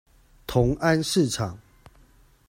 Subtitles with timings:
[0.47, 1.55] 同安市場